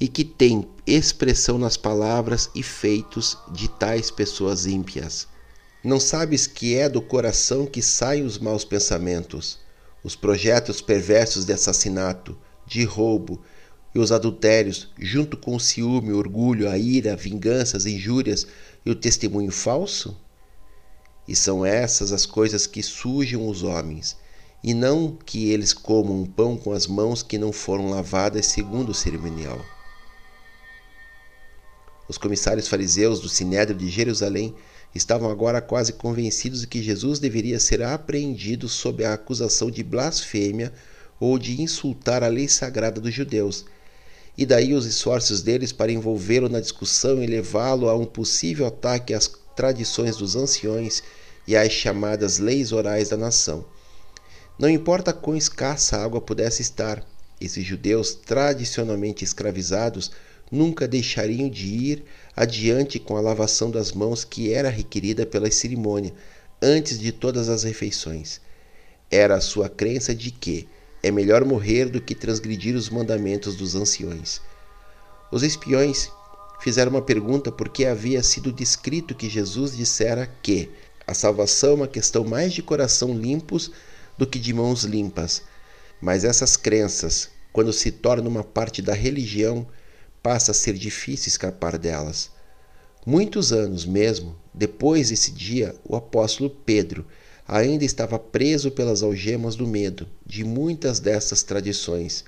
[0.00, 5.30] e que tem expressão nas palavras e feitos de tais pessoas ímpias.
[5.84, 9.58] Não sabes que é do coração que saem os maus pensamentos,
[10.04, 13.40] Os projetos perversos de assassinato, de roubo
[13.94, 18.46] e os adultérios, junto com o ciúme, o orgulho, a ira, vinganças, injúrias
[18.84, 20.16] e o testemunho falso?
[21.26, 24.16] E são essas as coisas que sujam os homens,
[24.62, 28.90] e não que eles comam um pão com as mãos que não foram lavadas segundo
[28.90, 29.64] o cerimonial.
[32.08, 34.54] Os comissários fariseus do Sinédrio de Jerusalém
[34.94, 40.72] estavam agora quase convencidos de que Jesus deveria ser apreendido sob a acusação de blasfêmia
[41.18, 43.64] ou de insultar a lei sagrada dos judeus.
[44.36, 49.14] E daí os esforços deles para envolvê-lo na discussão e levá-lo a um possível ataque
[49.14, 51.02] às tradições dos anciões
[51.46, 53.64] e às chamadas leis orais da nação.
[54.58, 57.06] Não importa quão escassa a água pudesse estar,
[57.40, 60.12] esses judeus tradicionalmente escravizados
[60.50, 66.12] nunca deixariam de ir adiante com a lavação das mãos que era requerida pela cerimônia
[66.60, 68.40] antes de todas as refeições.
[69.10, 70.68] Era a sua crença de que
[71.02, 74.40] é melhor morrer do que transgredir os mandamentos dos anciões.
[75.30, 76.10] Os espiões
[76.60, 80.70] fizeram uma pergunta porque havia sido descrito que Jesus dissera que
[81.06, 83.70] a salvação é uma questão mais de coração limpos
[84.16, 85.42] do que de mãos limpas.
[86.00, 89.66] Mas essas crenças, quando se tornam uma parte da religião,
[90.22, 92.30] passa a ser difícil escapar delas.
[93.04, 97.06] Muitos anos mesmo depois desse dia, o apóstolo Pedro
[97.48, 102.24] ainda estava preso pelas algemas do medo de muitas dessas tradições,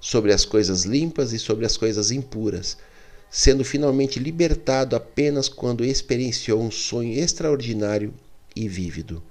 [0.00, 2.76] sobre as coisas limpas e sobre as coisas impuras,
[3.30, 8.14] sendo finalmente libertado apenas quando experienciou um sonho extraordinário
[8.54, 9.22] e vívido.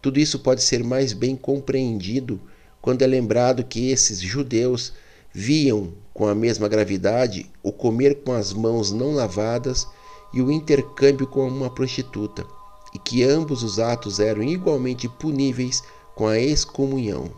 [0.00, 2.40] Tudo isso pode ser mais bem compreendido
[2.80, 4.92] quando é lembrado que esses judeus
[5.32, 9.86] viam com a mesma gravidade o comer com as mãos não lavadas
[10.32, 12.46] e o intercâmbio com uma prostituta,
[12.94, 15.82] e que ambos os atos eram igualmente puníveis
[16.14, 17.30] com a excomunhão.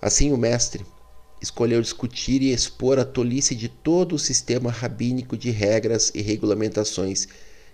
[0.00, 0.84] Assim, o mestre
[1.40, 7.26] escolheu discutir e expor a tolice de todo o sistema rabínico de regras e regulamentações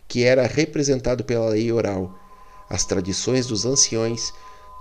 [0.06, 2.18] que era representado pela lei oral,
[2.70, 4.32] as tradições dos anciões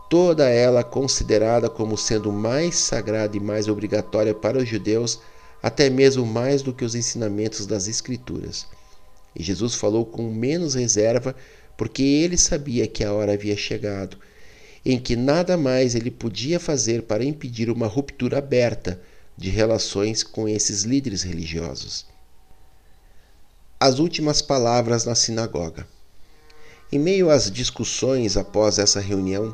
[0.09, 5.19] toda ela considerada como sendo mais sagrada e mais obrigatória para os judeus,
[5.61, 8.65] até mesmo mais do que os ensinamentos das Escrituras.
[9.35, 11.35] E Jesus falou com menos reserva,
[11.75, 14.17] porque ele sabia que a hora havia chegado,
[14.85, 18.99] em que nada mais ele podia fazer para impedir uma ruptura aberta
[19.35, 22.05] de relações com esses líderes religiosos.
[23.79, 25.87] As últimas palavras na sinagoga.
[26.91, 29.53] Em meio às discussões após essa reunião,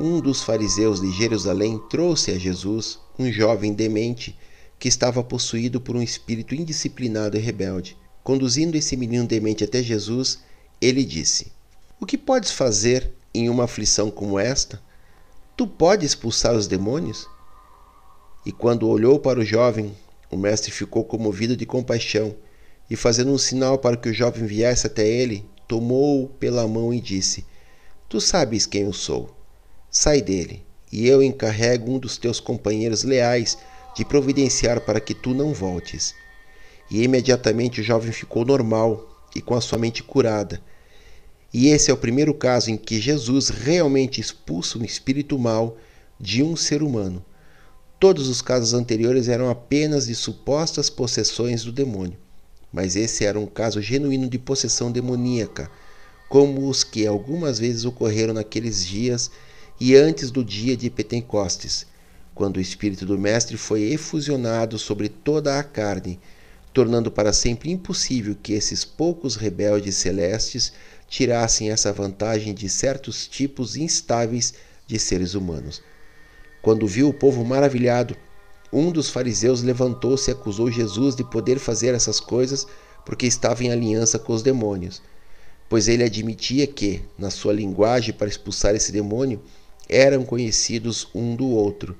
[0.00, 4.38] um dos fariseus de Jerusalém trouxe a Jesus um jovem demente
[4.78, 7.96] que estava possuído por um espírito indisciplinado e rebelde.
[8.22, 10.38] Conduzindo esse menino demente até Jesus,
[10.80, 11.50] ele disse:
[11.98, 14.80] O que podes fazer em uma aflição como esta?
[15.56, 17.26] Tu podes expulsar os demônios?
[18.46, 19.92] E quando olhou para o jovem,
[20.30, 22.36] o mestre ficou comovido de compaixão
[22.88, 27.00] e, fazendo um sinal para que o jovem viesse até ele, tomou-o pela mão e
[27.00, 27.44] disse:
[28.08, 29.36] Tu sabes quem eu sou
[29.90, 33.56] Sai dele, e eu encarrego um dos teus companheiros leais
[33.96, 36.14] de providenciar para que tu não voltes.
[36.90, 40.60] E imediatamente o jovem ficou normal e com a sua mente curada.
[41.52, 45.78] E esse é o primeiro caso em que Jesus realmente expulsa um espírito mau
[46.20, 47.24] de um ser humano.
[47.98, 52.16] Todos os casos anteriores eram apenas de supostas possessões do demônio,
[52.72, 55.70] mas esse era um caso genuíno de possessão demoníaca,
[56.28, 59.30] como os que algumas vezes ocorreram naqueles dias
[59.80, 61.86] e antes do dia de Pentecostes,
[62.34, 66.18] quando o Espírito do Mestre foi efusionado sobre toda a carne,
[66.72, 70.72] tornando para sempre impossível que esses poucos rebeldes celestes
[71.08, 74.54] tirassem essa vantagem de certos tipos instáveis
[74.86, 75.80] de seres humanos.
[76.60, 78.16] Quando viu o povo maravilhado,
[78.72, 82.66] um dos fariseus levantou-se e acusou Jesus de poder fazer essas coisas
[83.04, 85.00] porque estava em aliança com os demônios,
[85.68, 89.40] pois ele admitia que, na sua linguagem para expulsar esse demônio,
[89.88, 91.96] eram conhecidos um do outro.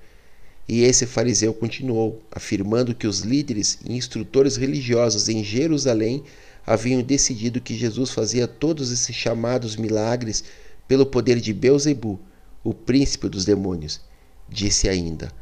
[0.68, 6.22] E esse fariseu continuou, afirmando que os líderes e instrutores religiosos em Jerusalém
[6.66, 10.44] haviam decidido que Jesus fazia todos esses chamados milagres
[10.86, 12.20] pelo poder de Beuzebu,
[12.62, 14.02] o príncipe dos demônios.
[14.46, 15.32] Disse ainda: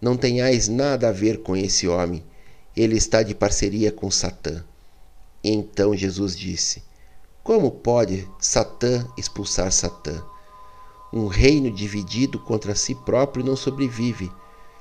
[0.00, 2.22] Não tenhais nada a ver com esse homem,
[2.76, 4.62] ele está de parceria com Satã.
[5.42, 6.82] Então Jesus disse:
[7.42, 10.22] Como pode Satã expulsar Satã?
[11.12, 14.30] Um reino dividido contra si próprio não sobrevive.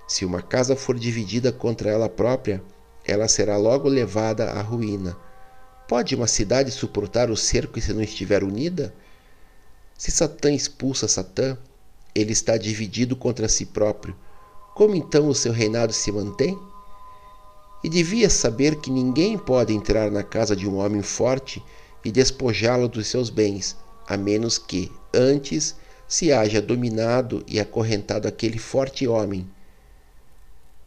[0.08, 2.64] Se uma casa for dividida contra ela própria,
[3.04, 5.16] ela será logo levada à ruína.
[5.88, 8.94] Pode uma cidade suportar o cerco se não estiver unida?
[9.98, 11.58] Se Satã expulsa Satã,
[12.14, 14.16] ele está dividido contra si próprio,
[14.74, 16.58] como então o seu reinado se mantém?
[17.84, 21.64] E devia saber que ninguém pode entrar na casa de um homem forte
[22.04, 25.76] e despojá-lo dos seus bens, a menos que, antes,
[26.08, 29.48] se haja dominado e acorrentado aquele forte homem.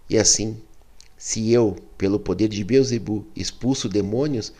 [0.08, 0.60] E assim,
[1.16, 4.52] se eu, pelo poder de Beuzebu, expulso demônios,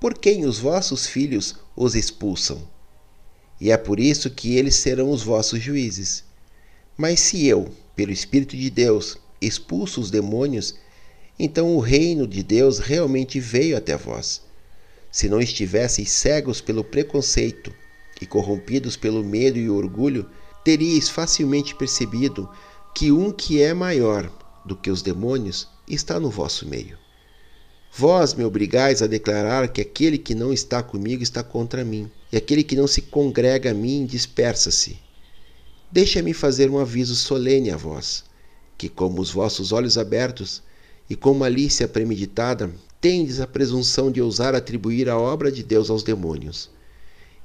[0.00, 2.66] por quem os vossos filhos os expulsam?
[3.60, 6.24] E é por isso que eles serão os vossos juízes.
[6.96, 10.74] Mas se eu, pelo Espírito de Deus, expulso os demônios,
[11.38, 14.42] então o reino de Deus realmente veio até vós.
[15.10, 17.72] Se não estivesseis cegos pelo preconceito
[18.20, 20.28] e corrompidos pelo medo e orgulho,
[20.64, 22.48] teríeis facilmente percebido
[22.94, 24.30] que um que é maior
[24.64, 26.98] do que os demônios está no vosso meio.
[27.92, 32.36] Vós me obrigais a declarar que aquele que não está comigo está contra mim, e
[32.36, 34.98] aquele que não se congrega a mim dispersa-se.
[35.90, 38.24] Deixa-me fazer um aviso solene a vós,
[38.76, 40.62] que como os vossos olhos abertos
[41.08, 46.02] e com malícia premeditada, tendes a presunção de ousar atribuir a obra de Deus aos
[46.02, 46.68] demônios.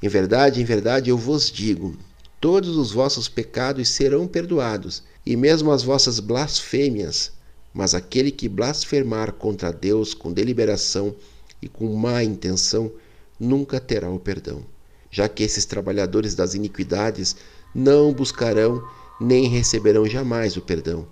[0.02, 1.95] Em verdade, em verdade eu vos digo:
[2.39, 7.32] todos os vossos pecados serão perdoados, e mesmo as vossas blasfêmias.
[7.74, 11.16] Mas aquele que blasfemar contra Deus com deliberação
[11.62, 12.91] e com má intenção
[13.39, 14.66] nunca terá o perdão,
[15.10, 17.36] já que esses trabalhadores das iniquidades
[17.74, 18.84] não buscarão
[19.22, 21.08] nem receberão jamais o perdão.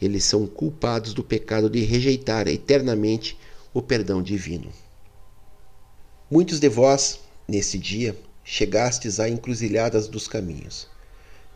[0.00, 3.38] Eles são culpados do pecado de rejeitar eternamente
[3.72, 4.72] o perdão divino.
[6.30, 8.16] Muitos de vós, nesse dia,
[8.52, 10.88] chegastes à encruzilhadas dos caminhos.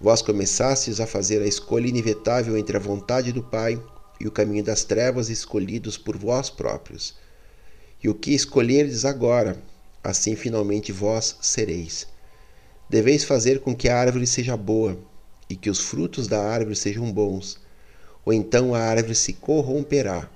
[0.01, 3.82] Vós começastes a fazer a escolha inevitável entre a vontade do Pai
[4.20, 7.16] e o caminho das trevas escolhidos por vós próprios.
[8.01, 9.61] E o que escolherdes agora,
[10.05, 12.07] assim finalmente vós sereis.
[12.88, 14.97] Deveis fazer com que a árvore seja boa
[15.51, 17.59] e que os frutos da árvore sejam bons,
[18.24, 20.30] ou então a árvore se corromperá,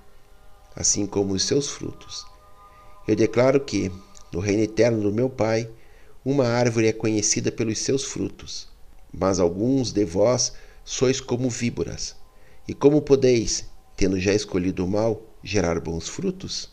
[0.75, 2.27] assim como os seus frutos.
[3.07, 3.93] Eu declaro que,
[4.33, 5.71] no reino eterno do meu Pai,
[6.31, 8.69] uma árvore é conhecida pelos seus frutos,
[9.11, 10.53] mas alguns de vós
[10.85, 12.15] sois como víboras.
[12.69, 13.65] E como podeis,
[13.97, 16.69] tendo já escolhido o mal, gerar bons frutos?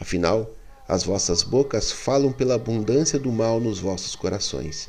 [0.00, 0.50] Afinal,
[0.88, 4.88] as vossas bocas falam pela abundância do mal nos vossos corações.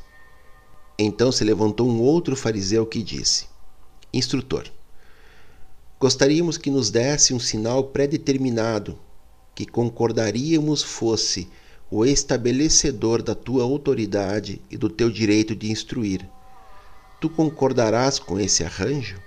[0.98, 3.48] Então se levantou um outro fariseu que disse:
[4.14, 4.72] Instrutor,
[6.00, 8.98] gostaríamos que nos desse um sinal pré-determinado,
[9.54, 11.50] que concordaríamos fosse
[11.94, 16.26] o estabelecedor da tua autoridade e do teu direito de instruir.
[17.20, 19.20] Tu concordarás com esse arranjo?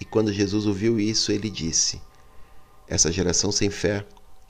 [0.00, 2.00] E quando Jesus ouviu isso, ele disse:
[2.88, 4.06] Essa geração sem fé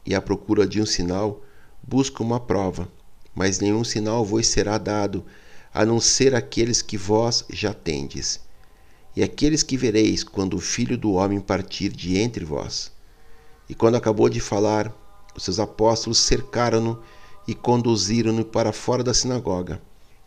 [0.07, 1.43] e à procura de um sinal
[1.83, 2.89] busca uma prova,
[3.35, 5.25] mas nenhum sinal vos será dado,
[5.75, 8.39] a não ser aqueles que vós já tendes,
[9.17, 12.93] e aqueles que vereis quando o Filho do Homem partir de entre vós.
[13.69, 14.95] E quando acabou de falar,
[15.35, 17.03] os seus apóstolos cercaram-no
[17.47, 19.81] e conduziram-no para fora da sinagoga.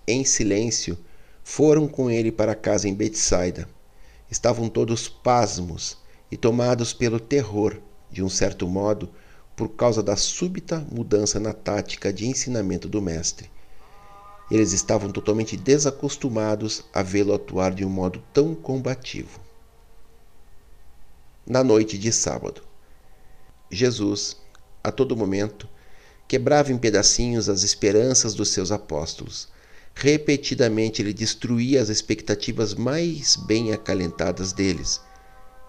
[0.07, 0.97] Em silêncio,
[1.43, 3.67] foram com ele para casa em Betsaida.
[4.29, 5.97] Estavam todos pasmos
[6.31, 7.79] e tomados pelo terror,
[8.11, 9.09] de um certo modo,
[9.55, 13.51] por causa da súbita mudança na tática de ensinamento do mestre.
[14.49, 19.39] Eles estavam totalmente desacostumados a vê-lo atuar de um modo tão combativo.
[21.45, 22.61] Na noite de sábado,
[23.69, 24.37] Jesus,
[24.83, 25.67] a todo momento,
[26.27, 29.47] quebrava em pedacinhos as esperanças dos seus apóstolos.
[29.95, 34.99] Repetidamente ele destruía as expectativas mais bem acalentadas deles,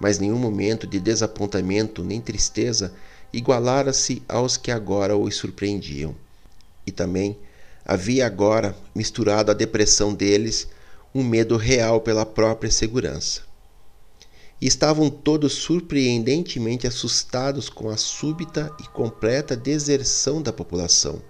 [0.01, 2.93] mas nenhum momento de desapontamento nem tristeza
[3.33, 6.15] igualara-se aos que agora os surpreendiam.
[6.87, 7.39] E também
[7.85, 10.69] havia agora, misturado à depressão deles,
[11.15, 13.54] um medo real pela própria segurança
[14.65, 21.21] e estavam todos surpreendentemente assustados com a súbita e completa deserção da população.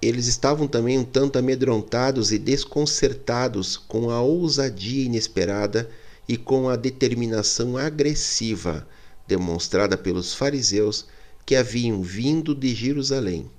[0.00, 5.90] Eles estavam também um tanto amedrontados e desconcertados com a ousadia inesperada
[6.28, 8.86] e com a determinação agressiva
[9.26, 11.06] demonstrada pelos fariseus
[11.44, 13.50] que haviam vindo de Jerusalém.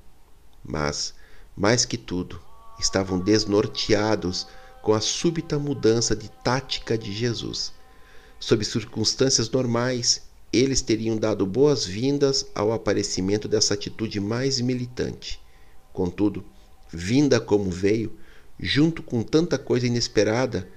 [0.64, 1.14] Mas,
[1.54, 2.40] mais que tudo,
[2.80, 4.48] estavam desnorteados
[4.82, 7.74] com a súbita mudança de tática de Jesus
[8.42, 15.40] Sob circunstâncias normais, eles teriam dado boas-vindas ao aparecimento dessa atitude mais militante.
[15.94, 16.44] Contudo,
[16.92, 18.18] vinda como veio,
[18.60, 20.68] junto com tanta coisa inesperada,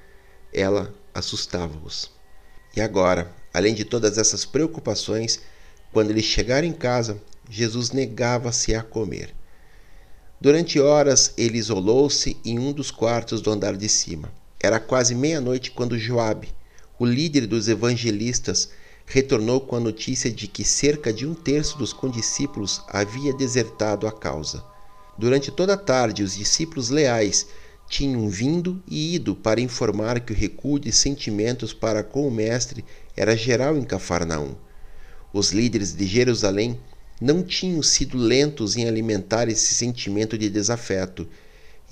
[0.52, 2.10] ela assustava-os.
[2.76, 5.40] E agora, além de todas essas preocupações,
[5.90, 9.34] quando eles chegaram em casa, Jesus negava-se a comer.
[10.38, 14.30] Durante horas ele isolou-se em um dos quartos do andar de cima.
[14.60, 16.52] Era quase meia-noite quando Joabe,
[17.04, 18.70] o líder dos evangelistas,
[19.04, 24.12] retornou com a notícia de que cerca de um terço dos condiscípulos havia desertado a
[24.12, 24.64] causa.
[25.18, 27.46] Durante toda a tarde, os discípulos leais
[27.90, 32.82] tinham vindo e ido para informar que o recuo de sentimentos para com o Mestre
[33.14, 34.54] era geral em Cafarnaum.
[35.30, 36.80] Os líderes de Jerusalém
[37.20, 41.28] não tinham sido lentos em alimentar esse sentimento de desafeto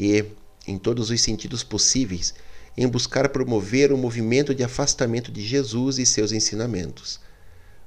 [0.01, 0.25] e,
[0.67, 2.35] em todos os sentidos possíveis,
[2.77, 7.21] em buscar promover o um movimento de afastamento de Jesus e seus ensinamentos.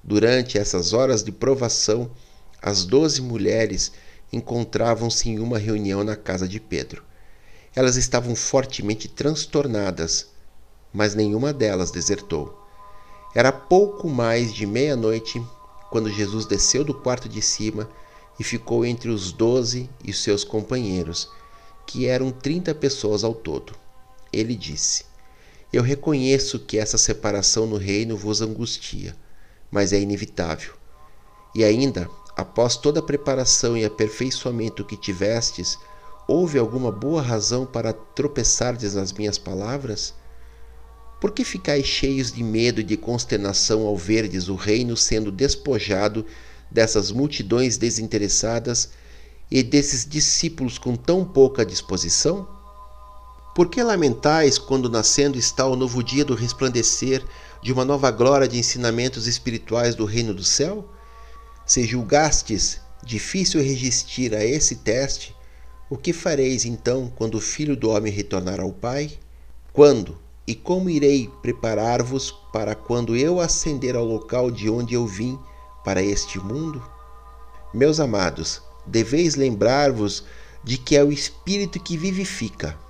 [0.04, 2.12] Durante essas horas de provação,
[2.62, 3.92] as doze mulheres
[4.32, 7.04] encontravam-se em uma reunião na casa de Pedro.
[7.76, 10.28] Elas estavam fortemente transtornadas,
[10.94, 12.62] mas nenhuma delas desertou.
[13.34, 15.44] Era pouco mais de meia-noite
[15.90, 17.90] quando Jesus desceu do quarto de cima
[18.40, 21.30] e ficou entre os doze e seus companheiros,
[21.86, 23.85] que eram trinta pessoas ao todo
[24.38, 25.06] ele disse:
[25.72, 29.16] Eu reconheço que essa separação no reino vos angustia,
[29.72, 30.74] mas é inevitável.
[31.54, 35.78] E ainda, após toda a preparação e aperfeiçoamento que tivestes,
[36.28, 40.14] houve alguma boa razão para tropeçardes nas minhas palavras?
[41.22, 46.26] Por que ficais cheios de medo e de consternação ao verdes o reino sendo despojado
[46.70, 48.90] dessas multidões desinteressadas
[49.50, 52.55] e desses discípulos com tão pouca disposição?
[53.56, 57.24] Por que lamentais quando nascendo está o novo dia do resplandecer
[57.64, 60.84] de uma nova glória de ensinamentos espirituais do reino do céu?
[61.66, 65.34] Se julgastes difícil resistir a esse teste,
[65.90, 69.10] o que fareis então quando o Filho do Homem retornar ao Pai?
[69.72, 75.40] Quando e como irei preparar-vos para quando eu ascender ao local de onde eu vim
[75.82, 76.84] para este mundo?
[77.74, 80.26] Meus amados, deveis lembrar-vos
[80.62, 82.84] de que é o Espírito que vivifica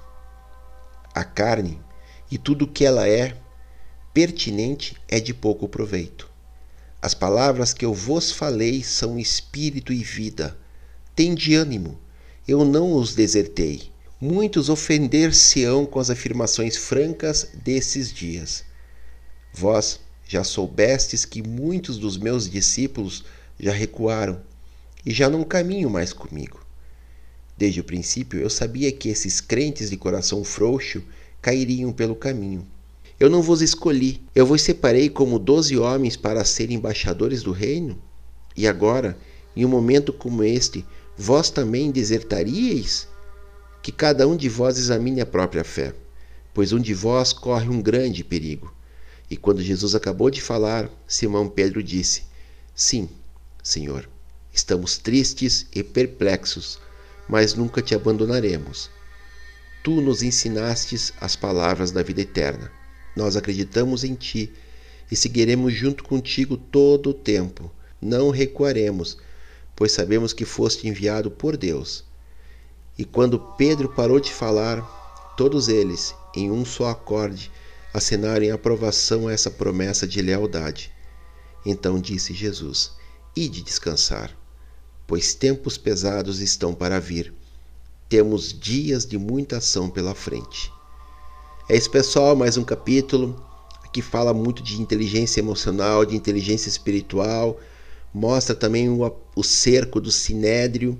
[1.15, 1.79] a carne
[2.29, 3.37] e tudo o que ela é
[4.13, 6.29] pertinente é de pouco proveito.
[7.01, 10.57] As palavras que eu vos falei são espírito e vida.
[11.15, 11.97] Tende ânimo,
[12.45, 13.93] eu não os desertei.
[14.19, 18.65] Muitos ofender-se-ão com as afirmações francas desses dias.
[19.53, 23.23] Vós já soubestes que muitos dos meus discípulos
[23.57, 24.41] já recuaram
[25.05, 26.64] e já não caminham mais comigo.
[27.57, 31.01] Desde o princípio eu sabia que esses crentes de coração frouxo
[31.41, 32.67] cairiam pelo caminho.
[33.17, 37.97] Eu não vos escolhi, eu vos separei como doze homens para serem embaixadores do reino?
[38.57, 39.17] E agora,
[39.55, 40.85] em um momento como este,
[41.17, 43.07] vós também desertaríeis?
[43.81, 45.93] Que cada um de vós examine a própria fé,
[46.53, 48.73] pois um de vós corre um grande perigo.
[49.29, 52.23] E quando Jesus acabou de falar, Simão Pedro disse:
[52.75, 53.07] Sim,
[53.63, 54.09] Senhor,
[54.51, 56.79] estamos tristes e perplexos
[57.27, 58.89] mas nunca te abandonaremos.
[59.83, 62.71] Tu nos ensinastes as palavras da vida eterna.
[63.15, 64.51] Nós acreditamos em ti
[65.11, 67.71] e seguiremos junto contigo todo o tempo.
[68.01, 69.17] Não recuaremos,
[69.75, 72.03] pois sabemos que foste enviado por Deus.
[72.97, 74.81] E quando Pedro parou de falar,
[75.37, 77.51] todos eles, em um só acorde,
[77.93, 80.91] assinaram em aprovação a essa promessa de lealdade.
[81.65, 82.91] Então disse Jesus:
[83.35, 84.35] Ide descansar
[85.07, 87.33] pois tempos pesados estão para vir.
[88.09, 90.71] Temos dias de muita ação pela frente.
[91.67, 93.43] É isso, pessoal, mais um capítulo
[93.91, 97.59] que fala muito de inteligência emocional, de inteligência espiritual,
[98.13, 100.99] mostra também o, o cerco do sinédrio,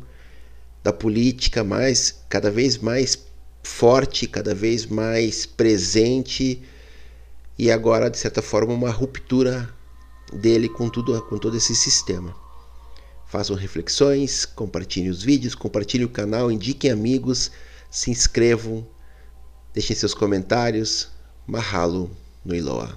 [0.83, 3.17] da política mais cada vez mais
[3.61, 6.61] forte, cada vez mais presente
[7.57, 9.69] e agora de certa forma uma ruptura
[10.31, 12.44] dele com tudo com todo esse sistema.
[13.27, 17.51] Façam reflexões, compartilhem os vídeos, compartilhem o canal, indiquem amigos,
[17.89, 18.85] se inscrevam,
[19.73, 21.09] deixem seus comentários.
[21.47, 22.09] Mahalo
[22.43, 22.93] no Iloa.